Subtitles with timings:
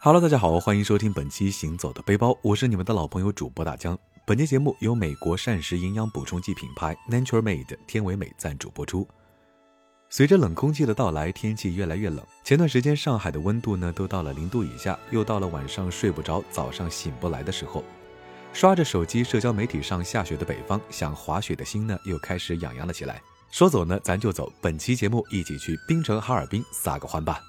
[0.00, 3.98] Hello，大家好，欢迎收听本期《行走的背包》，我是你们的老朋友主播大江。
[4.24, 9.08] 本期节目由美国膳食营养补充剂品牌 Nature Made 天维美赞助播出。
[10.08, 12.24] 随着冷空气的到来，天气越来越冷。
[12.44, 17.82] 前段时间上海的温度呢都到了零度以下，又到了晚上睡不着、早上醒不来的时候。
[18.52, 23.20] 刷着手机，社交媒体上下雪的北方，想滑雪的心呢又开始痒痒了起来。
[23.50, 24.52] 说走呢，咱就走。
[24.60, 27.40] 本期节目一起去冰城哈尔滨撒个欢吧。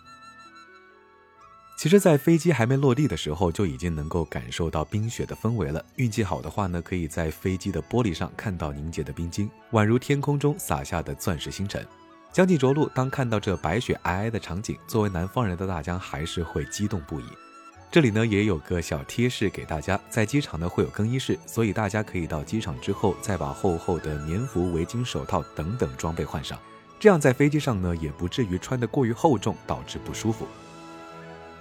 [1.77, 5.85] 其实，在飞机还没落地的时候，就已经能够感受到冰雪的氛围了。
[5.97, 11.85] 运气好的话呢，可以在飞机的玻璃上看到凝结的冰晶，宛如天空中洒下的钻石星辰。
[12.33, 17.25] 将近着陆，当看到这白雪皑皑的场景，作为南方人的大江还是会激动不已。
[17.91, 26.57] 这里呢也有个小贴士给大家，在机场呢会有更衣室，所以大家可以到机场之后再把厚厚的棉服、围巾、手套等等装备换上，
[26.99, 30.47] 这样在飞机上呢也不至于穿得过于厚重，导致不舒服。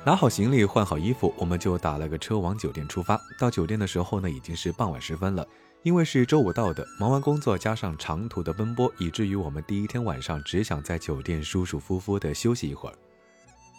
[0.06, 3.20] 拿好行李，换好衣服，我们就打了个车往酒店出发。
[3.40, 5.44] 到酒店的时候呢，已经是傍晚时分了。
[5.82, 12.94] 因为是周五到的，忙完工作加上长途的奔波，以至于我们第一天晚上只想在酒店舒舒服服的休息一会儿。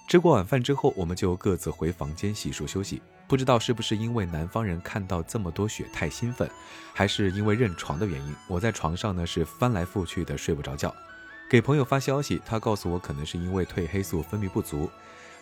[0.09, 3.01] 吃过晚饭之后，我们就各自回房间洗漱休息。
[3.25, 6.49] 不知道是不是因为南方人看到这么多雪太兴奋，
[6.93, 10.93] 还是因为认床的原因，我在床上呢是翻来覆去的睡不着觉。
[11.49, 14.89] 给朋友发消息，他告诉我可能是因为褪黑素分泌不足。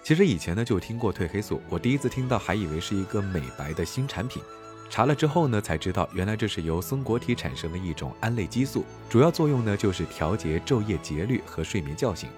[0.05, 4.39] 其实以前呢就听过褪黑素，我第一次听到还以为是一个美白的新产品，
[4.87, 12.29] 查了之后呢才知道，原来这是由松果体产生的一种胺类激素，主要作用呢就是调节昼夜节律和睡眠觉醒。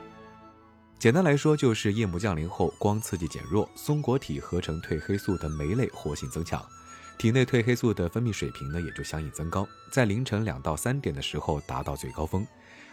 [0.98, 6.66] 简单来说就是夜幕降临后，光刺激减弱，松果体合成褪黑素的酶类活性增强，
[7.18, 12.48] 体内褪黑素的分泌水平呢也就相应增高，在凌晨两到三点的时候达到最高峰。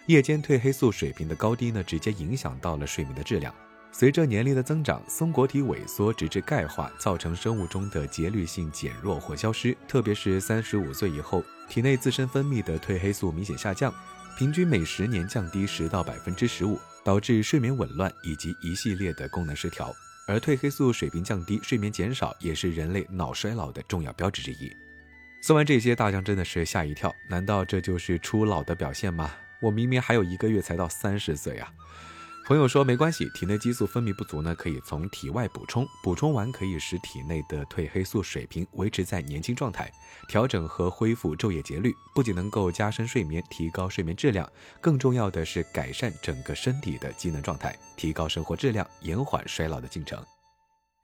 [0.06, 3.54] 夜间褪黑素水平的高低呢，直接影响到了睡眠的质量。
[3.96, 9.74] 随着年龄的增长，松果体萎缩，直至钙化，造成生物钟的节律性减弱或消失。
[9.86, 13.94] 特别是三十五岁以后，体内自身分泌的褪黑素明显下降，
[14.36, 19.94] 平均每十年降低十到百分之十五，导致睡眠紊乱以及一系列的功能失调。
[20.26, 24.76] 而褪黑素水平降低，睡眠减少，也是人类脑衰老的重要标志之一。
[25.40, 29.30] 说完这些，大江真的是吓一跳，难道这就是初老的表现吗？
[29.62, 31.72] 我明明还有一个月才到三十岁啊！
[32.46, 39.90] 朋友说没关系，体内激素分泌不足呢，可以从体外补充，补充完可以使体内的褪黑素水平维持在年轻状态，
[40.28, 44.46] 调整和恢复昼夜节律，不仅能够加深睡眠，提高睡眠质量，
[44.78, 50.22] 更重要的是改善整个身体的机能状态，提高生活质量，延缓衰老的进程。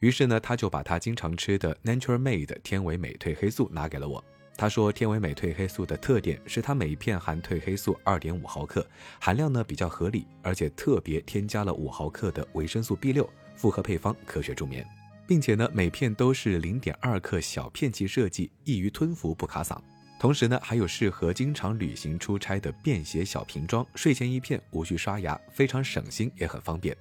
[0.00, 4.22] 于是呢，他就把他经常吃的 Nature Made 天维美褪黑素拿给了我。
[4.60, 8.86] 他说，天维美褪黑素的特点是它每片含褪黑素二点五毫克，
[9.18, 13.26] 含量呢比较合理，而且特别添加了五毫克的维生素 B 六，
[13.56, 14.86] 复合配方，科学助眠，
[15.26, 19.78] 并且呢每片都是零点二克小片剂设计，易于吞服，不卡嗓。
[20.20, 26.94] 同时呢还有适合经常旅行出差的便携小瓶装，睡前一片，无需刷牙，非常省心，也很方便。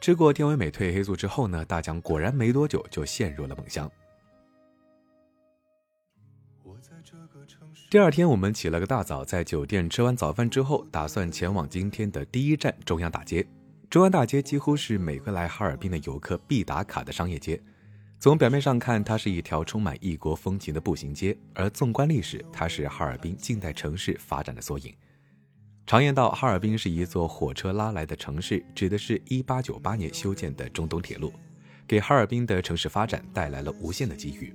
[0.00, 3.88] 吃过天维美褪黑素之后呢，大江果然没多久就陷入了梦乡。
[7.94, 13.46] 第二天，我们起了个大早，在酒店吃完早饭之后，打算前往今天的第一站中央大街。
[13.88, 17.62] 中央大街几乎是每个来哈尔滨的游客必打卡的商业街。
[18.18, 24.92] 从表面上看，它是一条充满异国风情的步行街，而纵观历史，它是哈尔滨近代城市发展的缩影。
[25.86, 31.32] 常言道，哈尔滨是一座火车拉来的城市，指的是一八九八年修建的中东铁路，
[31.86, 34.52] 给哈尔滨的城市发展带来了无限的机遇。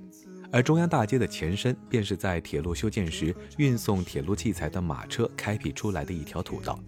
[0.52, 6.78] 而中央大街的前身，便是在铁路修建时运送铁路器材的马车开辟出来的一条土道。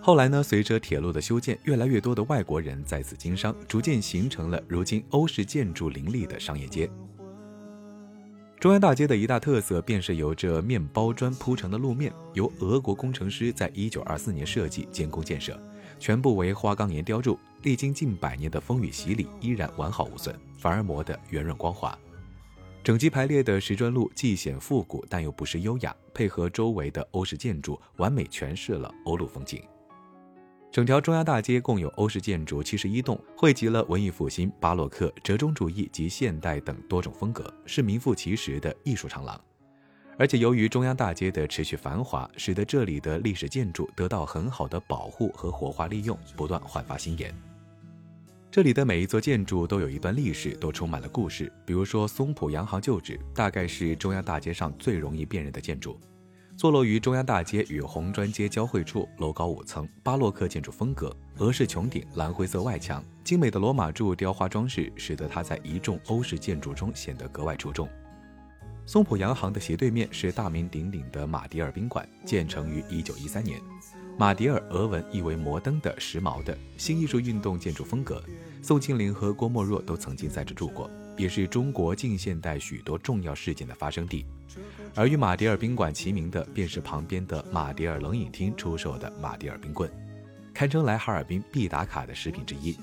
[0.00, 6.88] 后来呢，随着铁路的修建，越来越多的外国人在此经商，逐渐形成了如今欧式建筑林立的商业街。
[8.60, 15.58] 中央大街的一大特色，便是由这面包砖铺成的路面，由俄国工程师在一九二四年设计、监工建设，
[15.98, 21.98] 全部为花岗岩雕筑，历经近百年的风雨洗礼，依然完好无损，反而磨得圆润光滑。
[22.84, 29.62] 整齐排列的石砖路既显复古，但又不失优雅，配合周围的欧式建筑，完美诠释了欧陆风景。
[30.70, 39.40] 整条中央大街共有欧式建筑七十一栋，汇集了文艺复兴、巴洛克、折中主义及现代等多种风格，是名副其实的艺术长廊。
[40.18, 47.34] 而且由于中央大街的持续繁华，使得这里的历史建筑得到很好的保护和活化利用，不断焕发新颜。
[48.54, 51.52] 这里的每一座建筑都有一段历史，都充满了故事。
[51.66, 55.98] 比如说松浦洋行旧址，大概是中央大街上最容易辨认的建筑。
[56.56, 67.88] 坐落于中央大街与红砖街交汇处，楼高五层，巴洛克建筑风格，俄式穹顶，蓝灰色外墙，精美的罗马柱雕花装饰，使得它在一众欧式建筑中显得格外出众。
[68.86, 73.60] 松浦洋行的斜对面是大名鼎鼎的马迭尔宾馆，建成于一九一三年。
[74.16, 78.22] 马迭尔俄文意为摩登的、时髦的新艺术运动建筑风格。
[78.62, 84.24] 宋庆龄和郭沫若都曾经在这住过，也是中国近现代许多重要事件的发生地。
[84.94, 89.90] 而与马迭尔宾馆齐名的，便是旁边的马迭尔冷饮厅出售的马迭尔冰棍，
[90.54, 92.78] 堪称来哈尔滨必打卡的食品之一。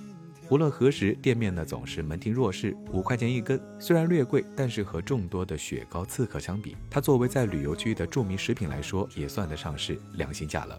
[0.50, 10.78] 无论何时，店面呢总是门庭若市，五块钱一根，虽然略贵，但是和众多的雪糕、刺客相比，它作为在旅游区的著名食品来说，也算得上是良心价了。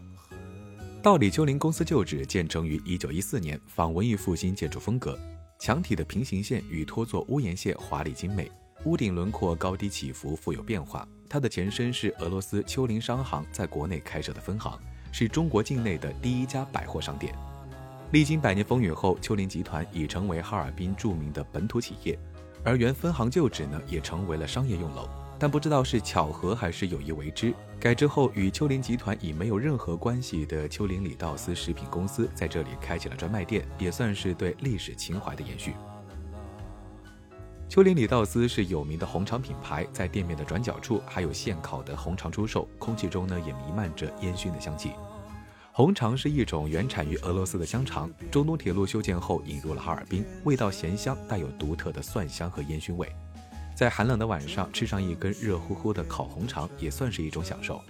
[1.03, 5.19] 道里丘陵公司旧址建成于一九一四年，仿文艺复兴建筑风格，
[5.59, 8.49] 墙体的平行线与托座屋檐线华丽精美，
[8.85, 11.05] 屋顶轮廓高低起伏，富有变化。
[11.29, 14.79] 它的前身是俄罗斯丘陵商行在国内开设的分行，
[15.11, 17.35] 是中国境内的第一家百货商店。
[18.13, 22.17] 历经百年风雨后，丘陵集团已成为哈尔滨著名的本土企业，
[22.63, 25.09] 而原分行旧址呢，也成为了商业用楼。
[25.43, 35.75] 但不知道是巧合还是有意为之，改制后与丘林集团已没有任何关系的丘林里道斯食品公司在这里开启了专卖店，也算是对历史情怀的延续。
[37.69, 44.93] 丘林里道斯是有名的红肠品牌，在店面的转角处还有现烤的红肠出售，空气中呢也弥漫着烟熏的香气。
[45.73, 53.13] 红肠是一种原产于俄罗斯的香肠，中东铁路修建后引入了哈尔滨，味道咸香，带有独特的蒜香和烟熏味。
[53.75, 57.81] 在寒冷的晚上吃上一根热乎乎的烤红肠，也算是一种享受。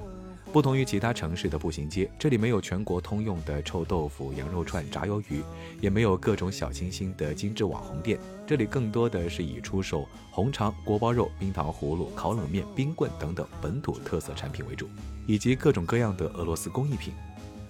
[0.53, 5.43] 不同于其他城市的步行街，这里没有全国通用的臭豆腐、羊肉串、炸鱿鱼，
[5.81, 8.19] 也没有各种小清新的精致网红店。
[8.47, 14.89] 这里更多的是以出售红肠、锅包肉、冰糖葫芦、烤冷面、冰棍等等本土特色产品为主，
[15.27, 17.15] 以及各种各样的俄罗斯工艺品。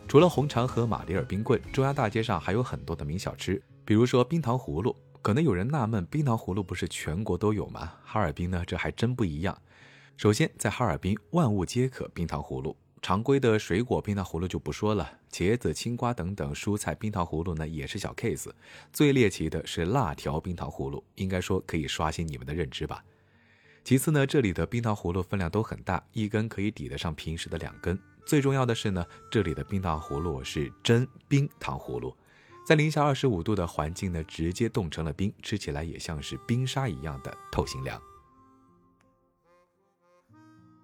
[0.09, 4.95] 除了红肠和马迭尔冰棍，中央大街上还有很多的名小吃，比如说冰糖葫芦。
[5.23, 7.93] 可能有人纳闷，冰糖葫芦不是全国都有吗？
[8.05, 9.57] 哈尔滨呢，这还真不一样。
[10.17, 12.77] 首先，在哈尔滨，万物皆可冰糖葫芦。
[13.01, 18.51] 常规的水果冰糖葫芦就不说了，茄子、青瓜等等蔬菜冰糖葫芦呢也是小 case。
[18.93, 23.05] 最猎奇的是辣条冰糖葫芦，应该说可以刷新你们的认知吧。
[23.85, 27.97] 其次呢，这里的冰糖葫芦分量都很大，一根可以抵得上平时的两根。
[28.27, 32.17] 最重要的是呢，这里的冰糖葫芦是真冰糖葫芦，
[32.65, 38.01] 在零下二十五度的环境呢，直接冻成了冰，吃起来也像是冰沙一样的透心凉。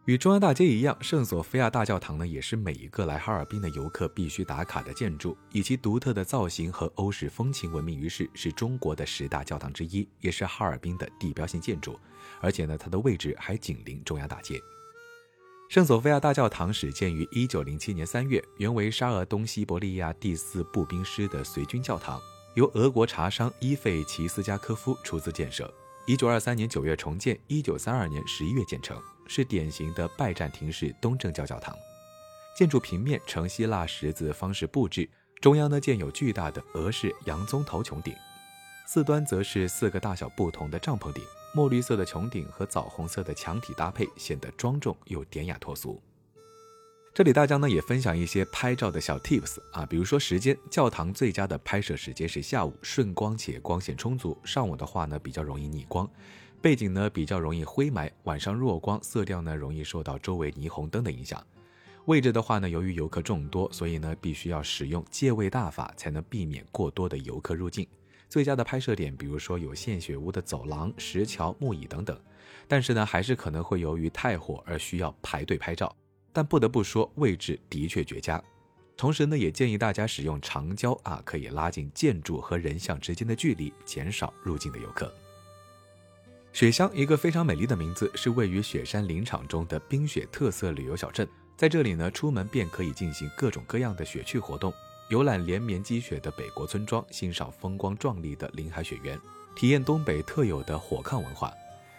[0.07, 12.01] 与中央大街一样，圣索菲亚大教堂呢，也是每一个来哈尔滨的游客必须打卡的建筑，以其独特的造型和欧式风情闻名于世，是中国的十大教堂之一，也是哈尔滨的地标性建筑。
[12.41, 14.59] 而且呢，它的位置还紧邻中央大街。
[15.69, 22.19] 圣索菲亚大教堂始建于一九零七年三月，原为沙俄东西伯利亚第四步兵师的随军教堂，
[22.55, 25.71] 由俄国茶商伊费奇斯加科夫出资建设。
[26.07, 31.77] 一九二三年九月重建，一九三二年十一月建成，是典型的拜占庭式东正教教堂。
[32.57, 35.07] 建筑平面呈希腊十字方式布置，
[35.39, 38.15] 中央呢建有巨大的俄式洋棕头穹顶，
[38.87, 41.23] 四端则是四个大小不同的帐篷顶。
[41.55, 46.01] 墨绿色的穹顶和枣红色的墙体搭配，显得庄重又典雅脱俗。
[47.15, 56.09] 这里大江呢也分享一些拍照的小 tips 啊，比如说时间，教堂最佳的拍摄时间是下午，顺光且光线充足；上午的话呢比较容易逆光，
[56.61, 61.45] 背景呢比较容易灰霾；晚上弱光，色调呢容易受到周围霓虹灯的影响。
[62.05, 67.85] 位置的话呢，由于游客众多，所以呢必须要使用借位大法，才能避免过多的游客入境。
[68.29, 72.19] 最佳的拍摄点，比如说有献血屋的走廊、石桥、木椅等等，
[72.67, 75.95] 但是呢，还是可能会由于太火而需要排队拍照。
[76.33, 78.43] 但不得不说，位置的确绝佳。
[78.97, 85.13] 同时呢，也建议大家使用长焦啊，可以拉近建筑和人像之间的距离，减少入境的游客。
[86.53, 91.27] 雪乡一个非常美丽的名字，是位于雪山林场中的冰雪特色旅游小镇。
[91.57, 94.73] 在这里呢，出门便可以进行各种各样的雪趣活动。
[95.09, 99.19] 游览连绵积雪的北国村庄，欣赏风光壮丽的林海雪原，
[99.57, 101.51] 体验东北特有的火炕文化。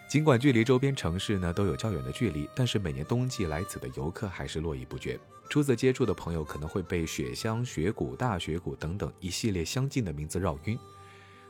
[0.07, 5.19] 尽管距离周边城市呢都有较远的距离，但是每年冬季来此的游客还是络绎不绝。
[5.49, 10.77] 初次接触的朋友可能会被雪乡、雪谷、大雪谷等等一系列相近的名字绕晕。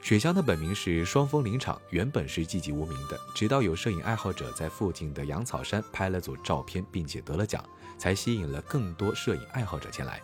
[0.02, 7.62] 雪乡的本名是双峰林场，原本是寂寂无名的，直到有摄影爱好者在附近的羊草山拍了组照片，并且得了奖，
[7.98, 10.22] 才吸引了更多摄影爱好者前来。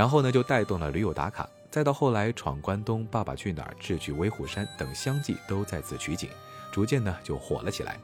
[0.00, 6.30] 然后呢，就带动了驴友打卡，再到后来闯关东、爸爸去哪儿、智取威虎山等相继都在此取景，
[6.72, 8.00] 逐渐呢就火了起来。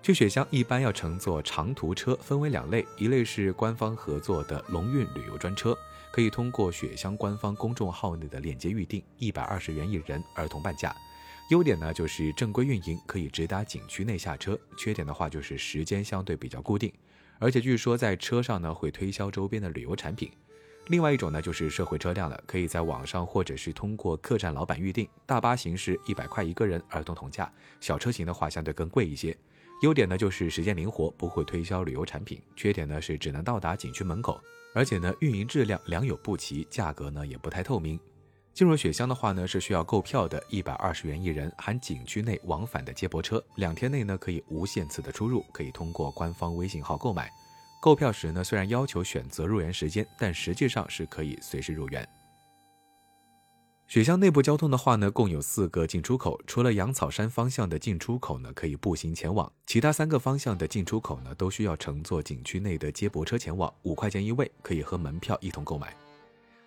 [0.00, 5.76] 去雪乡一般要乘坐长途车，分为两类，一类是官方合作的龙运旅游专车，
[6.12, 10.94] 可以通过雪乡官方公众号内的链接预订，一百二十元一人，儿童半价。
[11.50, 14.56] 优点呢就是正规运营，可以直达景区内下车。
[14.78, 16.92] 缺点的话就是时间相对比较固定，
[17.40, 20.30] 而且据说在车上呢会推销周边的旅游产品。
[20.88, 25.06] 另外一种呢就是社会车辆了，可以在网上或者是通过客栈老板预订。
[25.26, 27.44] 大巴型是一百块一个人，儿童同价；
[27.78, 29.36] 小车型的话相对更贵一些。
[29.82, 34.40] 优点呢就是时间灵活，不会推销旅游产品；缺点呢是只能到达景区门口，
[34.74, 38.00] 而且呢运营质量良莠不齐，价格呢也不太透明。
[38.54, 47.30] 进入雪乡的话呢是需要购票的，一百二十元一人，含景区内往返的接驳车，两天内呢可以无限次的出入，可以通过官方微信号购买。
[47.80, 52.08] 购票时呢虽然要求选择入园时间，但实际上是可以随时入园。
[53.86, 56.38] 雪乡内部交通的话呢，共有四个进出口。
[56.46, 65.94] 除了羊草山方向的进出口呢，可以步行前往；其他三个方向的进出口呢，都需要乘坐景区内的接驳车前往，五块钱一位，可以和门票一同购买。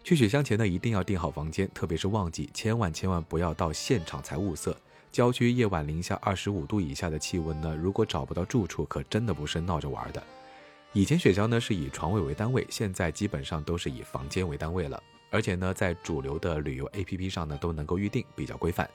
[0.03, 4.75] 去雪乡前呢，一定要订好房间，特别是旺季，千万千万不要到现场才物色。
[5.11, 10.23] 郊区夜晚零下二十五度以下的气温呢，如果找不到住处，可真的不是闹着玩的。
[10.93, 15.01] 以前雪乡呢是以床位为单位，现在基本上都是以房间为单位了。
[15.29, 18.89] 而且呢，在主流的旅游 APP 上呢，都能够预定，比较规范。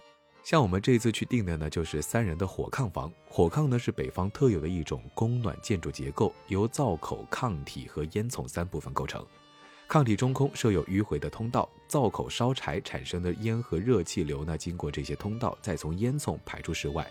[0.45, 3.11] 像我们这次去订的呢，就是三人的火炕房。
[3.31, 9.25] 火炕呢是北方特有的一种供暖建筑结构，由灶口、炕体和烟囱三部分构成。
[9.88, 17.11] 炕体中空设有迂回的通道，灶口烧柴产生的烟和热气流呢，经过这些通道，再从烟囱排出室外，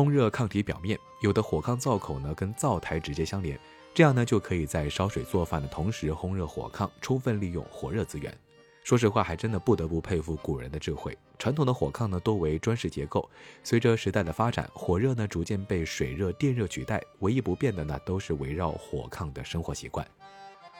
[0.00, 0.98] 烘热炕体表面。
[1.20, 3.60] 有的火炕灶口呢，跟灶台直接相连，
[3.92, 8.34] 这样呢，就可以在烧水做饭的同时烘热火炕，充分利用火热资源。
[8.82, 11.14] 说实话，还真的不得不佩服古人的智慧。
[11.38, 13.28] 传统的火炕呢，多为砖石结构，
[13.62, 20.06] 随着时代的发展，火热呢逐渐被水热、电热取代，唯一不变的呢，都是围绕火炕的生活习惯。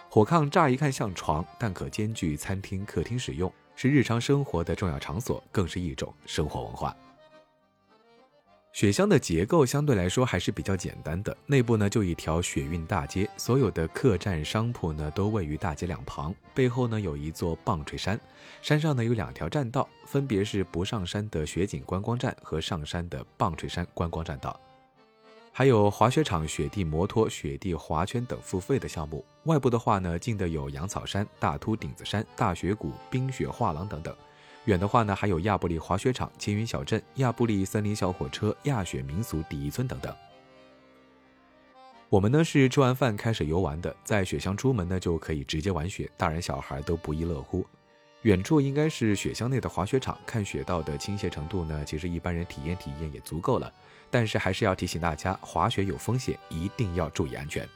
[0.08, 6.96] 火炕乍一看像床，但可兼具餐厅、客厅使用，是日常生活的重要场所，更是一种生活文化。
[8.72, 18.18] 雪乡的结构相对来说还是比较简单的，内部呢就一条雪运大街，所有的客栈商铺呢都位于大街两旁，背后呢有一座棒槌山，
[18.62, 24.58] 山上呢有两条栈道，分别是不上山的雪景观光站和上山的棒槌山观光栈道，
[25.50, 29.24] 还有滑雪场、雪地摩托、雪地滑圈等付费的项目。
[29.44, 34.14] 外部的话呢，近的有羊草山、大秃顶子山、大雪谷、冰雪画廊等等。
[34.66, 40.14] 远的话呢，还有亚布力滑雪场、青云小镇、亚布力森林小火车、亚雪民俗第一村等等。
[42.08, 47.64] 我们呢是吃完饭开始游玩的，在雪乡出门呢就可以直接玩雪，大人小孩都不亦乐乎。
[48.22, 53.72] 远处应该是雪乡内的滑雪场，看雪道的倾斜程度呢，其实一般人体验体验也足够了。
[54.10, 57.66] 但是还是要提醒大家，滑雪有风险，一定要注意安全。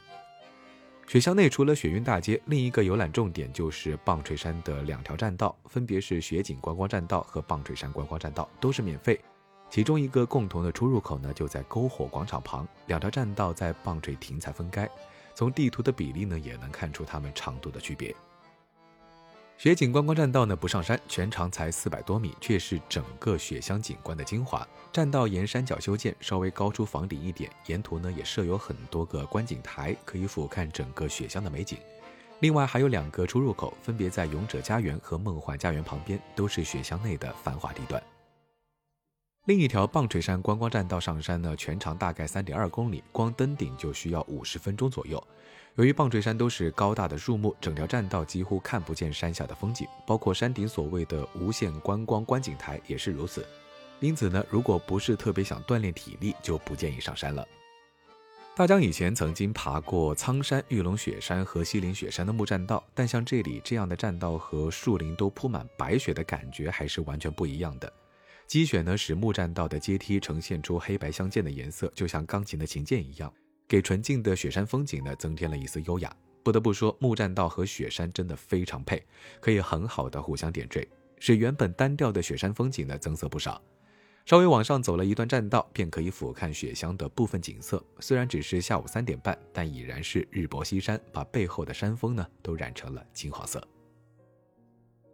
[1.07, 9.19] 雪乡内除了雪韵大街，另一个游览重点就是棒槌山的两条栈道，分别是雪景观光栈道和棒槌山观光栈道，都是免费。
[9.69, 12.67] 其中一个共同的出入口呢，就在篝火广场旁。
[12.87, 14.89] 两条栈道在棒槌亭才分开，
[15.35, 18.13] 从地图的比例呢，也能看出它们长度的区别。
[19.57, 24.67] 雪景观光栈道呢不上山，全长才四百多米，却是整个雪乡景观的精华。
[24.91, 31.77] 栈道沿山脚修建，稍微高出房顶一点，沿途呢也设有很多个观景台，可以俯瞰整个雪乡的美景。
[32.41, 38.01] 另外还有两个出入口，分别在勇者家园和梦幻家园旁边，都是雪乡内的繁华地段。
[39.45, 45.25] 另一条棒槌山观光栈道上山呢，全长大概三点二公里，光登顶就需要五十分钟左右。
[45.75, 53.45] 由于棒槌山都是高大的树木，整条栈道几乎看不见山下的风景，包括山顶所谓的无限观光观景台也是如此。
[53.99, 57.45] 因此呢，如果不是特别想锻炼体力，就不建议上山了。
[58.55, 67.91] 大江以前曾经爬过苍山、玉龙雪山和西岭雪山的木栈道，但像这里这样的栈道和树林都铺满白雪的感觉还是完全不一样的。
[68.47, 73.29] 积雪呢，使木栈道的阶梯呈现出黑白相间的颜色，就像钢琴的琴键一样。
[73.67, 76.15] 给纯净的雪山风景呢增添了一丝优雅。
[76.43, 79.03] 不得不说，木栈道和雪山真的非常配，
[79.39, 80.87] 可以很好的互相点缀，
[81.19, 83.61] 使原本单调的雪山风景呢增色不少。
[84.27, 87.83] 稍微往上走了一段栈道，便可以俯瞰雪乡的部分景色。
[87.99, 93.67] 虽然只是下午三点半，但已然是日薄西山，把背后的山峰呢都染成了金黄色。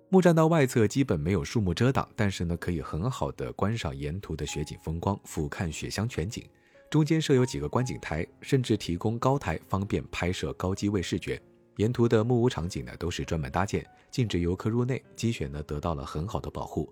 [0.10, 6.46] 木栈道外侧基本没有树木遮挡，但是呢可以很好的观赏沿途的雪景风光，俯瞰雪乡全景。
[6.92, 11.42] 中间设有几个观景台，甚至提供高台，方便拍摄高机位视觉。
[11.78, 15.02] 沿途的木屋场景呢，都是专门搭建，禁止游客入内。
[15.16, 16.92] 积雪呢，得到了很好的保护。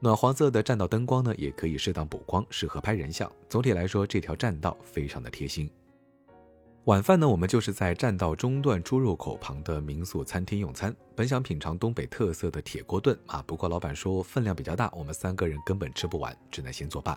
[0.00, 3.30] 暖黄色的栈道灯光呢，也可以适当补光，适合拍人像。
[3.48, 5.70] 总体来说，这条栈道非常的贴心。
[6.86, 10.92] 晚饭呢，我们就是在栈道中段出入口旁的民宿餐厅用餐。
[11.14, 17.16] 本想品尝东北特色的铁锅炖啊，不过老板说分量比较大，我们三个人根本吃不完，只能先作罢。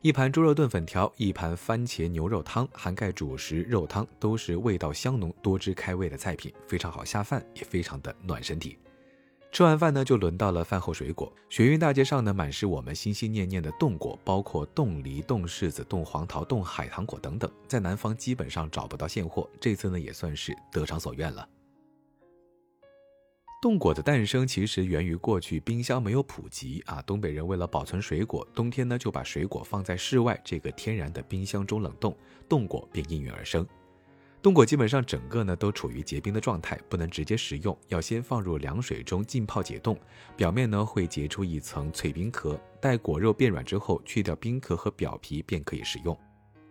[0.00, 8.78] 一盘猪肉炖粉条，一盘番茄牛肉汤，涵盖主食、肉汤，都是味道香浓、多汁开胃的菜品，非常好下饭，也非常的暖身体。
[9.50, 11.32] 吃完饭呢，就轮到了饭后水果。
[11.48, 19.50] 雪韵大街上呢，满是我们心心念念的冻果，包括冻梨、冻柿子、冻黄桃、冻海棠果等等，在南方基本上找不到现货。
[19.60, 21.48] 这次呢，也算是得偿所愿了。
[23.60, 32.16] 冻果的诞生其实源于过去冰箱没有普及啊，东北人为了保存水果，冬天呢就把水果放在室外这个天然的冰箱中冷冻，
[32.48, 33.66] 冻果便应运而生。
[34.40, 39.98] 冻果基本上整个呢都处于结冰的状态，不能直接食用，要先放入凉水中浸泡解冻，
[40.36, 46.16] 表面呢会结出一层脆冰壳，待果肉变软之后，去掉冰壳和表皮便可以食用。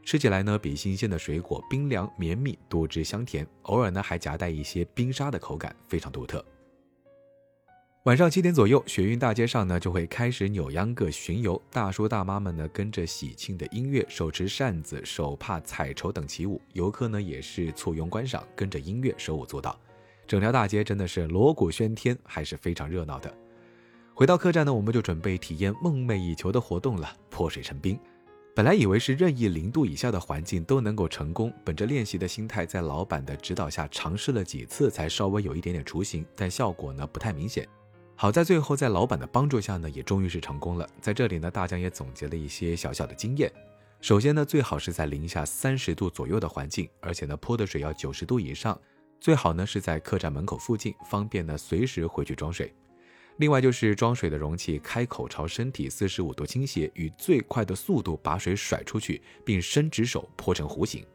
[0.06, 6.42] 吃起来呢比新鲜的水果冰凉绵密，多汁香甜，偶尔呢还夹带一些冰沙的口感，非常独特。
[8.08, 19.78] 晚上七点左右，雪运大街上呢就会开始扭秧歌巡游，大叔大妈们呢跟着喜庆的音乐，手持扇子、手帕、彩绸等起舞，游客呢也是簇拥观赏，跟着音乐手舞足蹈，
[20.26, 23.30] 整条大街真的是锣鼓喧天，还是非常热闹的。
[24.14, 28.00] 回到客栈呢，我们就准备体验梦寐以求的活动了——泼水成冰。
[28.56, 37.68] 本来以为是任意零度以下的环境都能够成功，本着练习的心态，在老板的指导下尝试了几次，才稍微有一点点雏形，但效果呢不太明显。
[38.20, 40.90] 好在最后在老板的帮助下呢，也终于是成功了。
[41.00, 43.52] 在这里呢，大江也总结了一些小小的经验。
[44.02, 48.76] 首先呢，最好是在零下三十度左右的环境，而且呢，泼的水要九十度以上，
[49.20, 52.74] 最好呢是在客栈门口附近，方便呢随时回去装水。
[53.36, 61.06] 另外就是装水的容器开口朝身体四十五度倾斜，以最快的速度把水甩出去，并伸直手泼成弧形。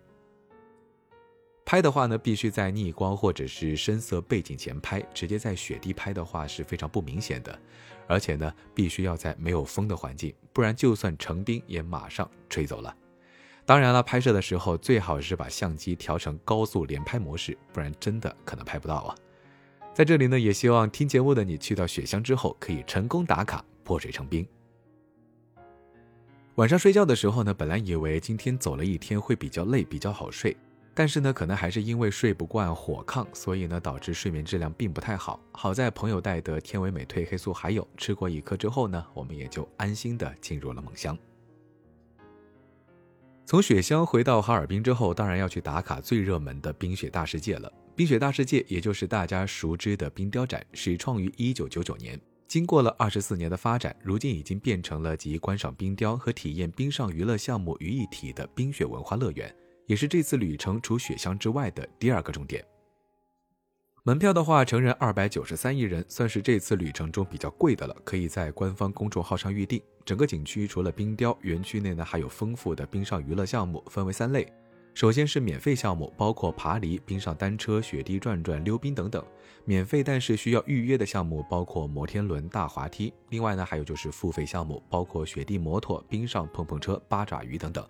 [1.64, 7.58] 拍的话呢，必须在逆光或者是深色背景前拍，直接在雪地拍的话是非常不明显的。
[8.08, 12.94] 而且呢，必须要在没有风的环境，不然就算成冰也马上吹走了。
[13.64, 19.14] 当然了，拍摄的时候最好是把相机调成高速连拍模式，不然真的可能拍不到啊。
[19.94, 24.46] 在这里呢，也希望听节目的你去到雪乡之后可以成功打卡破水成冰。
[26.56, 30.54] 晚上睡觉的时候呢，本来以为今天走了一天会比较累，比较好睡。
[30.94, 35.40] 但是呢，可能还是因为睡不惯火炕，所以呢，导致睡眠质量并不太好。
[35.52, 41.16] 好在朋友带的天维美褪黑素还有，吃过一颗之后呢，我们也就安心的进入了梦乡。
[43.46, 47.72] 从雪乡回到哈尔滨之后，当然要去打卡最热门的冰雪大世界了。
[47.96, 59.54] 冰雪大世界，也就是大家熟知的冰雕展，始创于一九九九年，经过了二十四年的发展，如今已经变成了集观赏冰雕和体验冰上娱乐项目于一体的冰雪文化乐园。
[59.86, 62.64] 也是这次旅程除雪乡之外的第二个重点。
[64.04, 67.96] 门票的话，成人二百九十三一人，算是这次旅程中比较贵的了。
[68.02, 69.80] 可以在官方公众号上预定。
[70.04, 74.52] 整个景区除了冰雕，园区内呢还有丰富的冰上娱乐项目，分为三类。
[74.92, 79.24] 首先是免费项目，包括爬犁、冰上单车、雪地转转、溜冰等等。
[79.64, 83.14] 免费但是需要预约的项目包括摩天轮、大滑梯。
[83.28, 87.86] 另外呢，还有就是付费项目，包括雪地摩托、冰上碰碰车、八爪鱼等等。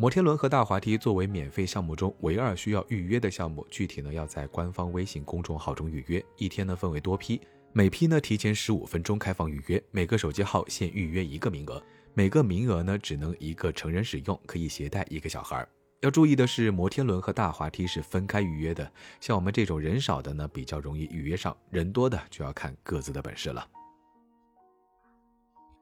[0.00, 6.24] 摩天轮和大滑梯作为免费项目中唯二需要预约的项目，具体呢要在官方微信公众号中预约。
[6.36, 7.40] 一天呢分为多批，
[7.72, 11.82] 每批呢提前十五分钟开放预约，每个手机号限预约一个名额，
[12.14, 15.66] 每个名额呢只能一个成人使用，可以携带一个小孩。
[15.98, 18.88] 要注意的是，摩天轮和大滑梯是分开预约的，
[19.20, 23.66] 像我们这种人少的呢比较容易预约上，人多的就要看各自的本事了。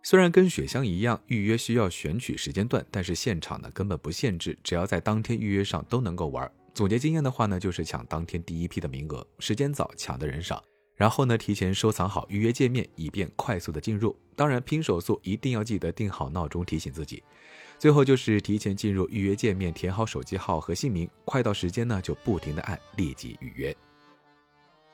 [0.08, 6.48] 虽然跟雪乡一样，预约需要选取时间段，但是现场呢根本不限制，只要在当天预约上都能够玩。
[6.72, 10.62] 总结经验的话呢，就是抢当天第一批的名额，时间早抢的人少。
[10.94, 14.16] 然后呢，提前收藏好预约界面，以便快速的进入。
[14.36, 17.20] 当然拼手速一定要记得定好闹钟提醒自己。
[17.76, 23.76] 最后就是提前进入预约界面，填好手机号和姓名，快到时间呢就不停的按立即预约。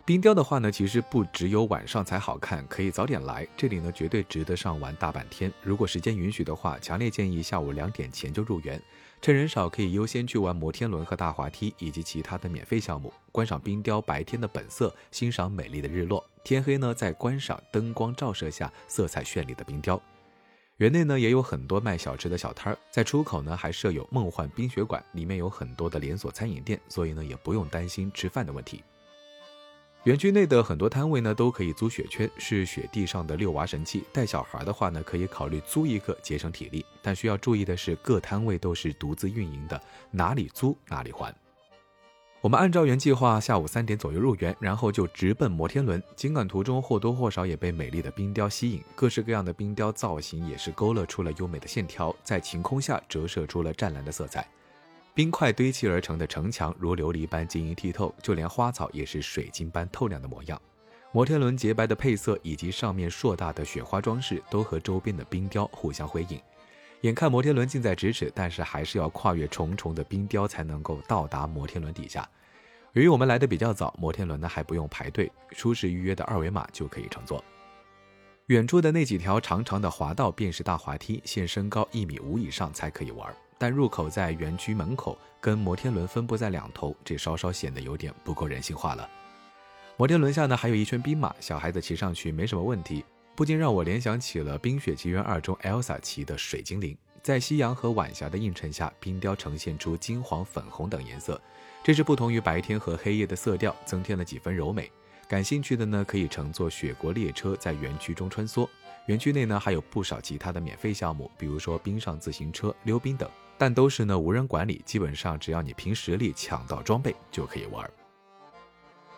[0.05, 3.47] 冰雕的话呢，其实不只有晚上才好看，可以早点来。
[3.57, 5.53] 这里呢，绝对值得上玩大半天。
[5.63, 8.83] 如果时间允许的话，强烈建议下午两点前就入园，
[9.21, 16.25] 趁人少可以优先去玩摩天轮和大滑梯以及其他的免费项目，观赏冰雕白天的本色，欣赏美丽的日落。
[16.43, 20.03] 天黑呢，再观赏灯光照射下色彩绚丽的冰雕。
[20.79, 28.83] 园内呢，也有很多卖小吃的小摊儿，在出口呢还设有梦幻冰雪馆，里面有很多的连锁餐饮店，所以呢也不用担心吃饭的问题。
[30.05, 34.03] 园区内的很多摊位呢都可以租雪圈，是雪地上的遛娃神器。
[34.13, 36.85] 带小孩的话呢，可以考虑租一个节省体力。
[37.01, 41.33] 但需要注意的是，各摊位都是独自运营的，哪里租哪里还。
[42.41, 46.03] 我们按照原计划下午三点左右入园，然后就直奔摩天轮。
[46.17, 54.45] 尽管途中或多或少也被美丽的冰雕吸引，各式各样的冰雕造型也是勾勒出了优美的线条，在晴空下折射出了湛蓝的色彩。
[55.15, 60.61] 冰块堆砌而成的城墙如琉璃般晶莹剔透，就连花草也是水晶般透亮的模样。
[61.13, 66.41] 摩天轮洁白的配色以及上面硕大的雪花装饰，都和周边的冰雕互相辉映。
[67.03, 72.27] 眼看摩天轮近在咫尺，但是还是要跨越重重的冰雕才能够到达摩天轮底下。
[72.95, 77.45] 由于我们来的比较早，摩天轮呢还不用排队，出示预约的二维码就可以乘坐。
[78.47, 83.35] 远处的那几条长长的滑道便是大滑梯，限身高一米五以上才可以玩。
[83.63, 89.09] 但入口在园区门口，跟摩天轮分布在两头，这稍稍显得有点不够人性化了。
[89.97, 93.05] 摩天轮下呢，还有一圈冰马，小孩子骑上去没什么问题，
[93.37, 96.99] 不禁让我联想起了《冰雪奇缘二》中 Elsa 骑的水精灵。
[97.23, 101.41] 在夕阳和晚霞的映衬下，冰雕呈现出金黄、粉红等颜色，
[101.85, 104.91] 这是不同于白天和黑夜的色调，增添了几分柔美。
[105.29, 108.69] 感兴趣的呢，可以乘坐雪国列车在园区中穿梭。
[109.07, 113.31] 园区内呢，还有不少其他的免费项目，比如说冰上自行车、溜冰等。
[113.63, 117.89] 但都是呢无人管理，基本上只要你凭实力抢到装备就可以玩。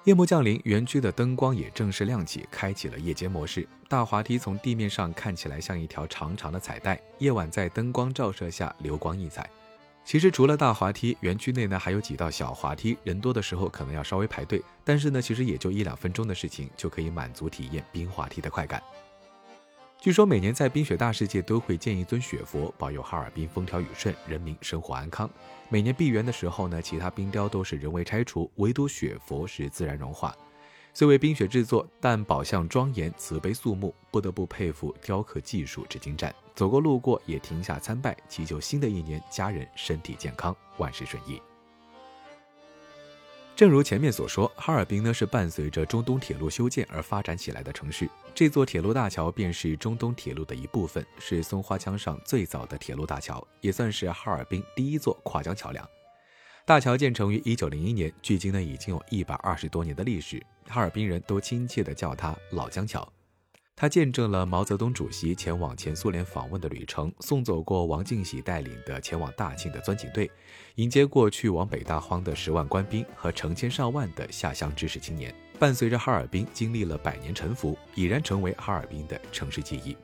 [0.05, 3.67] 夜幕降临，园区的灯光也正式亮起，开启了夜间模式。
[3.89, 9.49] 大滑梯从地面上看起来像一条长长的彩带，夜晚在灯光照射下流光溢彩。
[10.05, 18.83] 其实除了大滑梯，园区内呢还有几道小滑梯，人多的时候可能要稍微排队，但是呢其实也就一两分钟的事情，就可以满足体验冰滑梯的快感。
[20.05, 25.31] 据说每年在冰雪大世界都会建一尊雪佛，保佑哈尔滨风调雨顺，人民生活安康。
[25.71, 30.37] 每年闭园的时候呢，其他冰雕都是人为拆除，唯独雪佛是自然融化。
[30.93, 36.35] 虽为冰雪制作，但宝相庄严、慈悲肃穆，不得不佩服雕刻技术之精湛。
[36.55, 41.41] 走过路过也停下参拜，祈求新的一年家人身体健康，万事顺意。
[43.57, 48.11] 正如前面所说，哈尔滨呢是伴随着中东铁路修建而发展起来的城市。
[48.35, 55.89] 这座铁路大桥便是中东铁路的一部分，是松花江上最早的铁路大桥，也算是哈尔滨第一座跨江桥梁。
[56.65, 63.09] 大桥建成于一九零一年，距今呢已经有一百二十多年的历史，哈尔滨人都亲切地叫它“老江桥”。
[63.77, 70.31] 他见证了毛泽东主席前往前苏联访问的旅程，送走过王进喜带领的前往大庆的钻井队，
[70.77, 79.97] 迎接过去往北大荒的十万官兵和成千上万的下乡知识青年，伴随着哈尔滨经历了百年沉浮，已然成为哈尔滨的城市记忆。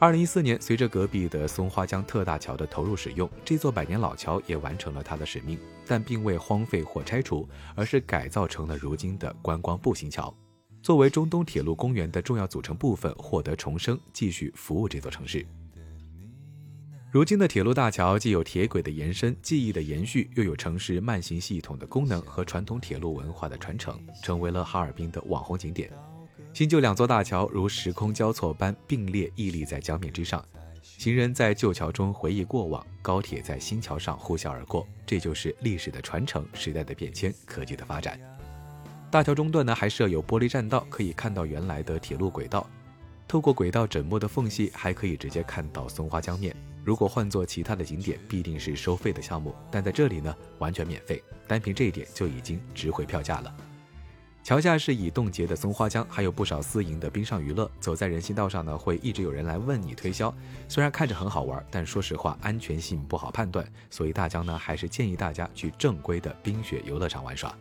[0.00, 5.56] 二零一四年，随着隔壁的松花江特大桥的投入使用，这座百年老桥也完成了它的使命，
[5.86, 10.34] 但并未荒废或拆除，而是改造成了如今的观光步行桥。
[10.84, 15.46] 作为中东铁路公园的重要组成部分，获得重生，继续服务这座城市。
[17.10, 25.90] 如今的铁路大桥既有铁轨的延伸、记忆的延续，又有城市慢行系统的功能和传统铁路文化的传承，成为了哈尔滨的网红景点。
[26.52, 30.44] 新旧两座大桥如时空交错般并列屹立在江面之上，
[30.82, 38.20] 行人在旧桥中回忆过往，高铁在新桥上呼啸而过，这就是历史的传承、时代的变迁、科技的发展。
[39.14, 42.68] 大桥中段呢，还设有玻璃栈道，可以看到原来的铁路轨道。
[43.28, 46.52] 透过轨道枕木的缝隙，还可以直接看到松花江面。
[46.82, 51.22] 如果换做其他的景点，必定是收费的项目，但在这里呢，完全免费。
[51.46, 53.54] 单凭这一点就已经值回票价了。
[54.42, 57.70] 桥下是已冻结的松花江，还有不少私营的冰上娱乐。
[57.78, 60.34] 走在人行道上呢，会一直有人来问你推销。
[60.66, 63.64] 虽然看着很好玩，但说实话，安全性不好判断。
[63.90, 67.56] 所以大江呢，还是建议大家去正规的冰雪游乐场玩耍。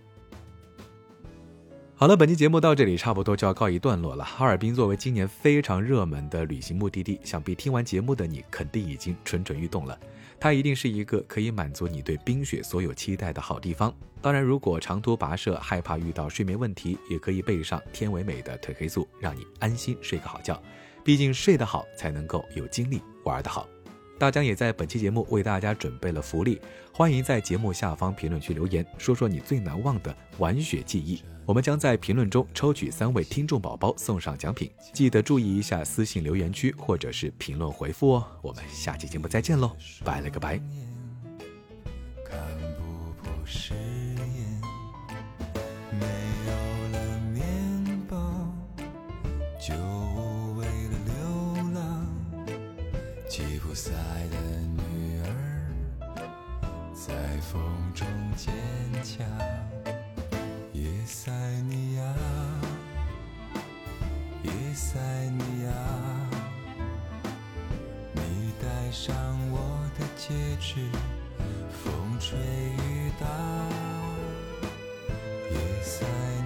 [2.03, 4.25] 好了，本期节目到这里差不多就要告一段落了。
[4.25, 9.97] 哈尔滨作为今年非常热门的旅行目的地，想必听完节目的你肯定已经蠢蠢欲动了。
[10.37, 13.95] 它一定是一个可以满足你对冰雪所有期待的好地方。
[14.21, 20.61] 当然，如果长途跋涉害怕遇到睡眠问题，也可以备上天为美的褪黑素，让你安心睡个好觉。
[21.05, 23.65] 毕竟睡得好才能够有精力玩得好。
[24.23, 26.61] 大疆也在本期节目为大家准备了福利，
[26.93, 31.21] 欢迎在节目下方评论区留言，说说你最难忘的玩雪记忆。
[31.45, 38.25] 我们将在评论中抽取三位听众宝宝送上奖品，记得注意一下私信留言区或者是评论回复哦。
[38.41, 40.57] 我们下期节目再见喽，拜了个拜。
[53.63, 53.91] 库赛
[54.29, 55.25] 的女儿
[56.93, 57.61] 在风
[57.95, 58.53] 中坚
[59.01, 59.25] 强，
[60.73, 61.31] 叶塞
[61.69, 62.03] 尼亚，
[64.43, 64.99] 叶塞
[65.29, 65.71] 尼亚，
[68.11, 69.15] 你戴上
[69.49, 70.85] 我的戒指，
[71.71, 73.25] 风吹雨打，
[75.81, 76.42] 塞。